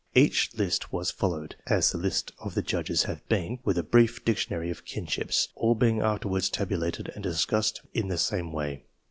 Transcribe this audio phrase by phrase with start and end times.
[0.15, 4.25] Each list was followed, as the list of the judges had been, with a brief
[4.25, 8.81] dictionary of kinships, all being afterwards tabulated and discussed in the same way.